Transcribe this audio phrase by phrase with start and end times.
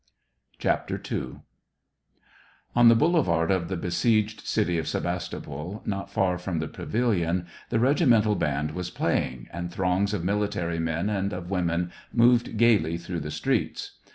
[0.59, 0.99] SEVASTOPOL IN MAY.
[1.03, 1.39] 39 II.
[2.75, 7.45] On the boulevard of the besieged city of Sevas topol, not far from the pavilion,
[7.69, 12.97] the regimental band was playing, and throngs of military men and of women moved gayly
[12.97, 13.99] through the streets.